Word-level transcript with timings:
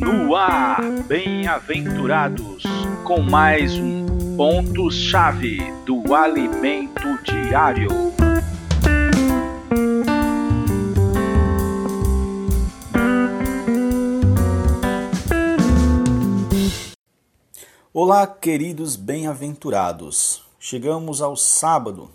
No 0.00 0.34
ar, 0.34 0.82
bem-aventurados, 1.06 2.64
com 3.04 3.20
mais 3.20 3.74
um 3.74 4.36
ponto-chave 4.36 5.58
do 5.86 6.12
alimento 6.12 7.22
diário. 7.22 7.88
Olá, 17.94 18.26
queridos 18.26 18.96
bem-aventurados. 18.96 20.42
Chegamos 20.58 21.22
ao 21.22 21.36
sábado. 21.36 22.10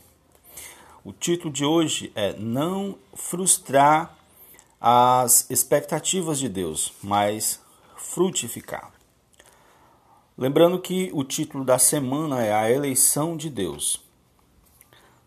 O 1.06 1.14
título 1.14 1.54
de 1.54 1.64
hoje 1.64 2.12
é 2.16 2.34
Não 2.34 2.98
frustrar 3.14 4.25
as 4.80 5.50
expectativas 5.50 6.40
de 6.40 6.50
Deus, 6.50 6.94
mas 7.02 7.62
frutificar. 7.96 8.92
Lembrando 10.38 10.80
que 10.80 11.10
o 11.14 11.24
título 11.24 11.64
da 11.64 11.80
semana 11.80 12.44
é 12.44 12.54
A 12.54 12.70
Eleição 12.70 13.38
de 13.38 13.50
Deus. 13.50 14.04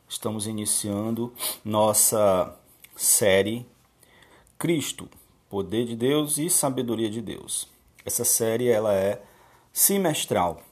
Estamos 0.09 0.47
iniciando 0.47 1.33
nossa 1.65 2.55
série 2.97 3.67
Cristo, 4.59 5.09
Poder 5.49 5.87
de 5.87 5.97
Deus 5.97 6.37
e 6.37 6.51
Sabedoria 6.51 7.11
de 7.11 7.23
Deus. 7.23 7.69
Essa 8.05 8.25
série 8.25 8.69
ela 8.69 8.95
é 8.95 9.23
semestral. 9.73 10.63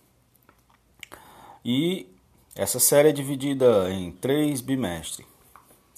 E 1.65 2.07
essa 2.55 2.79
série 2.79 3.09
é 3.09 3.13
dividida 3.13 3.91
em 3.91 4.13
três 4.13 4.61
bimestres. 4.61 5.27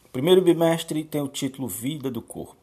O 0.05 0.09
primeiro 0.11 0.41
bimestre 0.41 1.05
tem 1.05 1.21
o 1.21 1.29
título 1.29 1.69
Vida 1.69 2.11
do 2.11 2.23
Corpo 2.23 2.58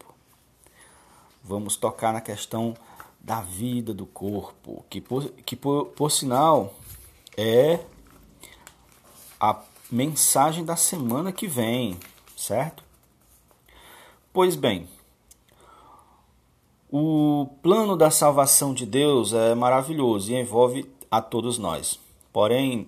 vamos 1.47 1.75
tocar 1.75 2.11
na 2.11 2.21
questão 2.21 2.73
da 3.19 3.41
vida 3.41 3.93
do 3.93 4.05
corpo, 4.05 4.83
que 4.89 4.99
por, 4.99 5.29
que 5.45 5.55
por, 5.55 5.85
por 5.87 6.11
sinal 6.11 6.73
é 7.37 7.79
a 9.39 9.59
mensagem 9.91 10.65
da 10.65 10.75
semana 10.75 11.31
que 11.31 11.47
vem, 11.47 11.99
certo? 12.35 12.83
Pois 14.33 14.55
bem, 14.55 14.87
o 16.91 17.47
plano 17.61 17.95
da 17.95 18.09
salvação 18.09 18.73
de 18.73 18.85
Deus 18.85 19.31
é 19.33 19.53
maravilhoso 19.53 20.31
e 20.31 20.35
envolve 20.35 20.91
a 21.09 21.21
todos 21.21 21.57
nós. 21.57 21.99
Porém, 22.33 22.87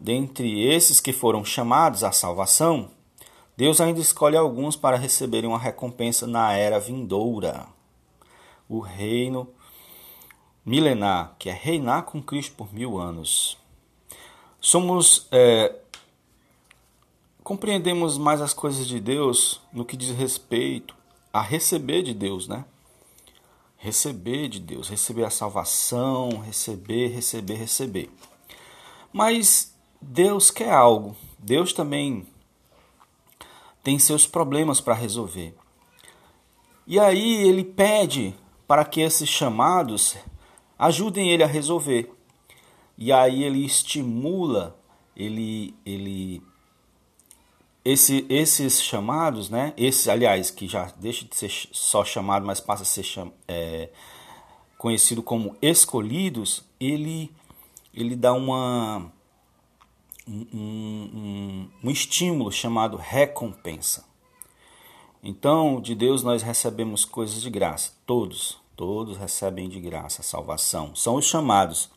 dentre 0.00 0.66
esses 0.66 1.00
que 1.00 1.12
foram 1.12 1.44
chamados 1.44 2.02
à 2.02 2.10
salvação, 2.10 2.90
Deus 3.56 3.80
ainda 3.80 4.00
escolhe 4.00 4.36
alguns 4.36 4.76
para 4.76 4.96
receberem 4.96 5.48
uma 5.48 5.58
recompensa 5.58 6.26
na 6.26 6.52
era 6.52 6.80
vindoura 6.80 7.73
o 8.68 8.80
reino 8.80 9.48
milenar, 10.64 11.34
que 11.38 11.48
é 11.48 11.52
reinar 11.52 12.04
com 12.04 12.22
Cristo 12.22 12.54
por 12.56 12.72
mil 12.72 12.98
anos. 12.98 13.58
Somos. 14.60 15.26
É, 15.30 15.74
compreendemos 17.42 18.16
mais 18.16 18.40
as 18.40 18.54
coisas 18.54 18.86
de 18.86 18.98
Deus 18.98 19.60
no 19.72 19.84
que 19.84 19.96
diz 19.96 20.10
respeito 20.10 20.96
a 21.32 21.42
receber 21.42 22.02
de 22.02 22.14
Deus, 22.14 22.48
né? 22.48 22.64
Receber 23.76 24.48
de 24.48 24.58
Deus, 24.58 24.88
receber 24.88 25.24
a 25.24 25.30
salvação, 25.30 26.38
receber, 26.38 27.08
receber, 27.08 27.54
receber. 27.54 28.10
Mas 29.12 29.74
Deus 30.00 30.50
quer 30.50 30.72
algo. 30.72 31.14
Deus 31.38 31.74
também 31.74 32.26
tem 33.82 33.98
seus 33.98 34.26
problemas 34.26 34.80
para 34.80 34.94
resolver. 34.94 35.54
E 36.86 36.98
aí 36.98 37.46
ele 37.46 37.62
pede 37.62 38.34
para 38.66 38.84
que 38.84 39.00
esses 39.00 39.28
chamados 39.28 40.16
ajudem 40.78 41.30
ele 41.30 41.42
a 41.42 41.46
resolver. 41.46 42.10
E 42.96 43.12
aí 43.12 43.44
ele 43.44 43.64
estimula, 43.64 44.78
ele, 45.16 45.74
ele 45.84 46.42
esse, 47.84 48.24
esses 48.28 48.82
chamados, 48.82 49.50
né? 49.50 49.74
Esses, 49.76 50.08
aliás, 50.08 50.50
que 50.50 50.66
já 50.66 50.90
deixa 50.96 51.24
de 51.24 51.36
ser 51.36 51.50
só 51.72 52.04
chamado, 52.04 52.46
mas 52.46 52.60
passa 52.60 52.82
a 52.82 52.86
ser 52.86 53.02
cham, 53.02 53.32
é, 53.46 53.90
conhecido 54.78 55.22
como 55.22 55.56
escolhidos, 55.60 56.64
ele, 56.80 57.30
ele 57.92 58.16
dá 58.16 58.32
uma, 58.32 59.12
um, 60.26 60.46
um, 60.54 61.70
um 61.84 61.90
estímulo 61.90 62.50
chamado 62.50 62.96
recompensa. 62.96 64.04
Então, 65.26 65.80
de 65.80 65.94
Deus 65.94 66.22
nós 66.22 66.42
recebemos 66.42 67.06
coisas 67.06 67.40
de 67.40 67.48
graça, 67.48 67.92
todos, 68.04 68.58
todos 68.76 69.16
recebem 69.16 69.70
de 69.70 69.80
graça 69.80 70.20
a 70.20 70.24
salvação, 70.24 70.94
são 70.94 71.14
os 71.14 71.24
chamados. 71.24 71.88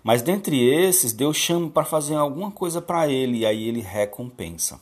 Mas 0.00 0.22
dentre 0.22 0.64
esses, 0.64 1.12
Deus 1.12 1.36
chama 1.36 1.68
para 1.68 1.84
fazer 1.84 2.14
alguma 2.14 2.52
coisa 2.52 2.80
para 2.80 3.08
ele 3.08 3.38
e 3.38 3.46
aí 3.46 3.66
ele 3.66 3.80
recompensa. 3.80 4.80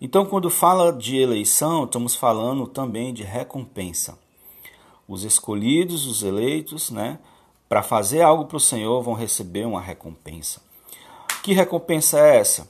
Então, 0.00 0.26
quando 0.26 0.50
fala 0.50 0.92
de 0.92 1.16
eleição, 1.16 1.84
estamos 1.84 2.16
falando 2.16 2.66
também 2.66 3.14
de 3.14 3.22
recompensa. 3.22 4.18
Os 5.06 5.22
escolhidos, 5.22 6.04
os 6.04 6.24
eleitos, 6.24 6.90
né, 6.90 7.20
para 7.68 7.80
fazer 7.80 8.22
algo 8.22 8.46
para 8.46 8.56
o 8.56 8.60
Senhor 8.60 9.00
vão 9.02 9.14
receber 9.14 9.64
uma 9.64 9.80
recompensa. 9.80 10.60
Que 11.44 11.52
recompensa 11.52 12.18
é 12.18 12.38
essa? 12.38 12.68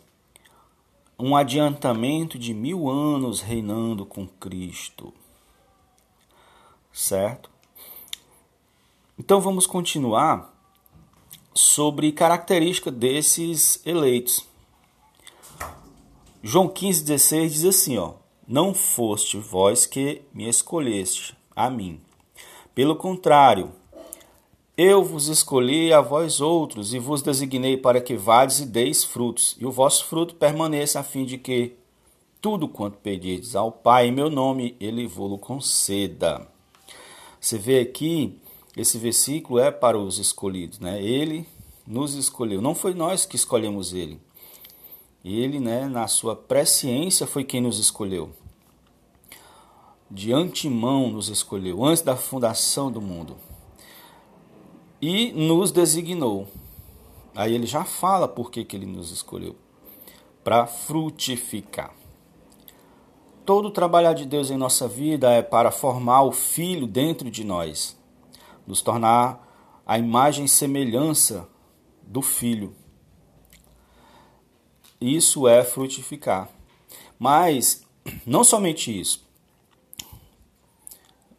Um 1.19 1.35
adiantamento 1.35 2.39
de 2.39 2.55
mil 2.55 2.89
anos 2.89 3.41
reinando 3.41 4.07
com 4.07 4.27
Cristo. 4.27 5.13
Certo? 6.93 7.51
Então 9.19 9.41
vamos 9.41 9.67
continuar 9.67 10.55
sobre 11.53 12.13
característica 12.13 12.91
desses 12.91 13.85
eleitos. 13.85 14.47
João 16.41 16.69
15,16 16.69 17.49
diz 17.49 17.65
assim: 17.65 17.99
ó, 17.99 18.15
Não 18.47 18.73
foste 18.73 19.37
vós 19.39 19.87
que 19.87 20.23
me 20.33 20.49
escolheste 20.49 21.37
a 21.55 21.69
mim. 21.69 22.01
Pelo 22.77 22.95
contrário, 22.95 23.73
eu 24.81 25.03
vos 25.03 25.27
escolhi 25.27 25.93
a 25.93 26.01
vós 26.01 26.41
outros 26.41 26.95
e 26.95 27.01
vos 27.01 27.21
designei 27.21 27.77
para 27.77 28.01
que 28.01 28.17
vades 28.17 28.61
e 28.61 28.65
deis 28.65 29.03
frutos, 29.03 29.57
e 29.59 29.67
o 29.67 29.73
vosso 29.73 30.05
fruto 30.05 30.37
permaneça, 30.37 31.01
a 31.01 31.03
fim 31.03 31.25
de 31.25 31.37
que 31.37 31.75
tudo 32.41 32.69
quanto 32.69 32.97
pedirdes 32.99 33.57
ao 33.57 33.73
Pai 33.73 34.07
em 34.07 34.13
meu 34.13 34.31
nome, 34.31 34.77
ele 34.79 35.05
vos 35.05 35.41
conceda. 35.41 36.47
Você 37.41 37.59
vê 37.59 37.81
aqui, 37.81 38.39
esse 38.77 38.99
versículo 38.99 39.59
é 39.59 39.73
para 39.73 39.99
os 39.99 40.21
escolhidos, 40.21 40.79
né? 40.79 41.03
Ele 41.03 41.45
nos 41.85 42.15
escolheu, 42.15 42.63
não 42.63 42.73
foi 42.73 42.95
nós 42.95 43.27
que 43.27 43.35
escolhemos 43.35 43.93
ele. 43.93 44.21
Ele, 45.25 45.59
né, 45.59 45.89
na 45.89 46.07
sua 46.07 46.37
presciência, 46.37 47.27
foi 47.27 47.43
quem 47.43 47.61
nos 47.61 47.81
escolheu. 47.81 48.31
De 50.09 50.33
antemão 50.33 51.11
nos 51.11 51.29
escolheu, 51.29 51.85
antes 51.85 52.01
da 52.01 52.15
fundação 52.15 52.93
do 52.93 53.03
mundo 53.03 53.48
e 55.01 55.33
nos 55.33 55.71
designou. 55.71 56.49
Aí 57.35 57.55
ele 57.55 57.67
já 57.67 57.85
fala 57.85 58.27
por 58.27 58.51
que, 58.51 58.65
que 58.65 58.77
ele 58.77 58.87
nos 58.87 59.11
escolheu 59.11 59.57
para 60.43 60.67
frutificar. 60.67 61.95
Todo 63.45 63.69
o 63.69 63.71
trabalhar 63.71 64.13
de 64.13 64.27
Deus 64.27 64.51
em 64.51 64.57
nossa 64.57 64.89
vida 64.89 65.31
é 65.31 65.43
para 65.43 65.71
formar 65.71 66.23
o 66.23 66.33
Filho 66.33 66.87
dentro 66.87 67.31
de 67.31 67.45
nós, 67.45 67.97
nos 68.67 68.83
tornar 68.83 69.83
a 69.87 69.99
imagem 69.99 70.45
e 70.45 70.49
semelhança 70.49 71.49
do 72.03 72.21
Filho. 72.21 72.75
Isso 75.01 75.47
é 75.47 75.63
frutificar. 75.65 76.49
Mas 77.19 77.85
não 78.27 78.43
somente 78.43 78.99
isso 78.99 79.28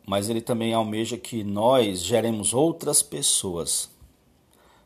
mas 0.09 0.27
ele 0.27 0.41
também 0.41 0.73
almeja 0.73 1.19
que 1.19 1.43
nós 1.43 1.99
geremos 1.99 2.51
outras 2.51 3.03
pessoas, 3.03 3.91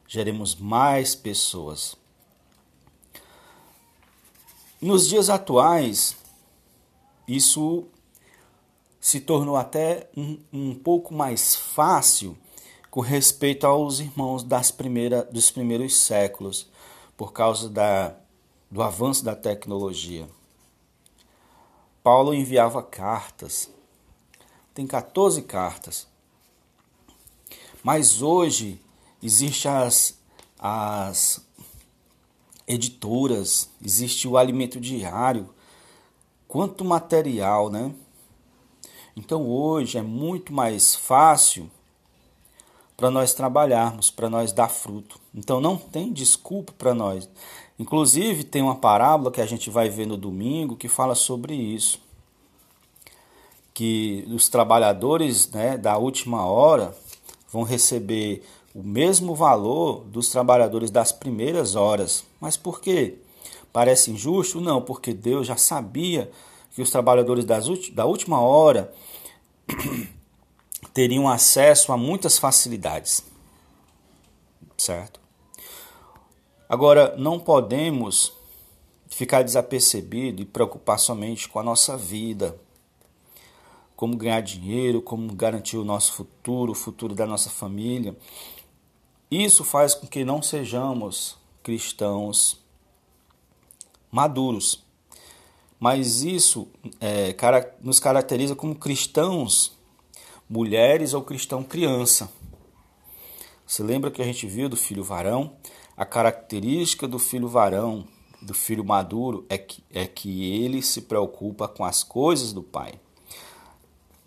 geremos 0.06 0.54
mais 0.54 1.16
pessoas. 1.16 1.96
Nos 4.82 5.08
dias 5.08 5.30
atuais, 5.30 6.18
isso 7.26 7.86
se 9.00 9.22
tornou 9.22 9.56
até 9.56 10.10
um, 10.18 10.38
um 10.52 10.76
pouco 10.76 11.14
mais 11.14 11.56
fácil 11.56 12.38
com 12.92 13.00
respeito 13.00 13.66
aos 13.66 14.02
irmãos 14.02 14.44
das 14.44 14.72
primeira, 14.72 15.24
dos 15.24 15.50
primeiros 15.50 15.96
séculos, 15.96 16.70
por 17.16 17.32
causa 17.32 17.70
da, 17.70 18.14
do 18.70 18.84
avanço 18.84 19.24
da 19.24 19.38
tecnologia. 19.38 20.28
Paulo 22.04 22.34
enviava 22.34 22.84
cartas 22.84 23.73
tem 24.74 24.88
14 24.88 25.42
cartas. 25.44 26.08
Mas 27.84 28.22
hoje 28.22 28.80
existem 29.22 29.72
as, 29.72 30.18
as 30.58 31.46
editoras, 32.68 33.70
existe 33.84 34.28
o 34.28 34.38
alimento 34.38 34.80
diário, 34.80 35.50
quanto 36.48 36.86
material, 36.86 37.70
né? 37.70 37.94
Então 39.16 39.48
hoje 39.48 39.98
é 39.98 40.02
muito 40.02 40.52
mais 40.52 40.96
fácil 40.96 41.70
para 42.96 43.12
nós 43.12 43.34
trabalharmos, 43.34 44.10
para 44.10 44.30
nós 44.30 44.52
dar 44.52 44.70
fruto. 44.70 45.20
Então 45.36 45.60
não 45.60 45.78
tem 45.78 46.12
desculpa 46.12 46.74
para 46.78 46.94
nós. 46.94 47.30
Inclusive 47.78 48.44
tem 48.44 48.62
uma 48.62 48.76
parábola 48.76 49.32
que 49.32 49.42
a 49.42 49.46
gente 49.46 49.70
vai 49.70 49.90
ver 49.90 50.08
no 50.08 50.18
domingo 50.18 50.76
que 50.76 50.88
fala 50.88 51.16
sobre 51.16 51.54
isso. 51.54 52.00
Que 53.74 54.28
os 54.30 54.50
trabalhadores 54.50 55.50
né, 55.50 55.78
da 55.78 55.98
última 55.98 56.46
hora 56.46 56.96
vão 57.52 57.64
receber 57.64 58.44
o 58.74 58.82
mesmo 58.82 59.36
valor 59.36 60.04
dos 60.06 60.30
trabalhadores 60.30 60.90
das 60.90 61.12
primeiras 61.12 61.76
horas. 61.76 62.24
Mas 62.40 62.58
por 62.58 62.82
quê? 62.82 63.16
Parece 63.72 64.12
injusto? 64.12 64.60
Não, 64.60 64.82
porque 64.82 65.14
Deus 65.14 65.48
já 65.48 65.58
sabia 65.58 66.32
que 66.74 66.82
os 66.82 66.90
trabalhadores 66.90 67.46
das, 67.46 67.66
da 67.90 68.06
última 68.06 68.42
hora 68.42 68.94
teriam 70.94 71.30
acesso 71.30 71.92
a 71.92 71.98
muitas 71.98 72.38
facilidades. 72.38 73.24
Certo? 74.78 75.20
Agora, 76.68 77.16
não 77.18 77.40
podemos 77.40 78.34
ficar 79.08 79.44
desapercebido 79.44 80.42
e 80.42 80.46
preocupar 80.46 80.98
somente 80.98 81.48
com 81.48 81.60
a 81.60 81.64
nossa 81.64 81.96
vida, 81.96 82.58
como 83.96 84.18
ganhar 84.18 84.42
dinheiro, 84.42 85.02
como 85.02 85.34
garantir 85.34 85.78
o 85.78 85.86
nosso 85.86 86.14
futuro, 86.14 86.72
o 86.72 86.76
futuro 86.76 87.14
da 87.14 87.26
nossa 87.26 87.50
família. 87.50 88.18
Isso 89.30 89.64
faz 89.64 89.96
com 89.96 90.08
que 90.08 90.24
não 90.24 90.42
sejamos 90.42 91.38
cristãos 91.62 92.62
maduros. 94.12 94.84
Mas 95.80 96.24
isso 96.24 96.68
é, 97.02 97.36
nos 97.82 98.00
caracteriza 98.00 98.56
como 98.56 98.76
cristãos 98.76 99.76
mulheres 100.50 101.14
ou 101.14 101.24
cristão 101.24 101.64
criança. 101.64 102.32
Você 103.66 103.82
lembra 103.82 104.12
que 104.12 104.22
a 104.22 104.26
gente 104.26 104.46
viu 104.46 104.70
do 104.70 104.78
filho 104.78 105.04
varão? 105.04 105.54
A 105.98 106.06
característica 106.06 107.08
do 107.08 107.18
filho 107.18 107.48
varão, 107.48 108.06
do 108.42 108.54
filho 108.54 108.84
maduro, 108.84 109.46
é 109.50 109.58
que, 109.58 109.84
é 109.92 110.06
que 110.06 110.52
ele 110.54 110.82
se 110.82 111.02
preocupa 111.02 111.68
com 111.68 111.84
as 111.84 112.04
coisas 112.04 112.54
do 112.54 112.62
pai. 112.62 112.94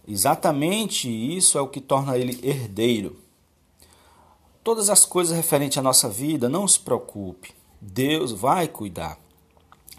Exatamente 0.06 1.08
isso 1.08 1.58
é 1.58 1.60
o 1.60 1.68
que 1.68 1.80
torna 1.80 2.16
ele 2.16 2.38
herdeiro. 2.42 3.16
Todas 4.62 4.90
as 4.90 5.04
coisas 5.04 5.36
referentes 5.36 5.78
à 5.78 5.82
nossa 5.82 6.08
vida, 6.08 6.48
não 6.48 6.66
se 6.66 6.78
preocupe. 6.78 7.54
Deus 7.80 8.32
vai 8.32 8.68
cuidar. 8.68 9.18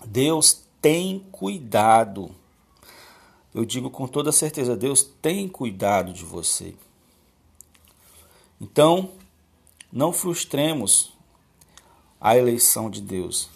Deus 0.06 0.64
tem 0.82 1.20
cuidado 1.32 2.32
eu 3.58 3.66
digo 3.66 3.90
com 3.90 4.08
toda 4.08 4.32
certeza: 4.32 4.78
Deus 4.78 5.02
tem 5.02 5.48
cuidado 5.48 6.14
de 6.14 6.24
você. 6.24 6.76
Então, 8.62 9.14
não 9.92 10.14
frustremos 10.14 11.12
a 12.22 12.38
eleição 12.38 12.88
de 12.88 13.02
Deus, 13.02 13.50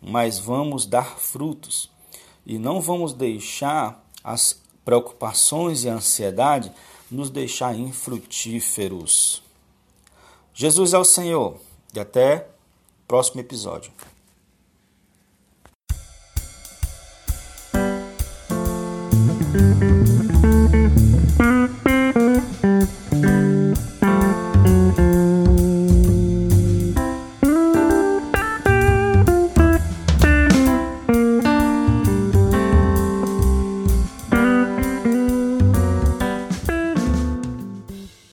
mas 0.00 0.38
vamos 0.38 0.86
dar 0.86 1.18
frutos 1.18 1.90
e 2.46 2.60
não 2.60 2.80
vamos 2.80 3.12
deixar 3.12 4.08
as 4.22 4.59
preocupações 4.84 5.84
e 5.84 5.88
ansiedade 5.88 6.72
nos 7.10 7.30
deixar 7.30 7.74
infrutíferos. 7.76 9.42
Jesus 10.54 10.92
é 10.92 10.98
o 10.98 11.04
Senhor 11.04 11.56
e 11.94 12.00
até 12.00 12.46
o 13.04 13.08
próximo 13.08 13.40
episódio. 13.40 13.92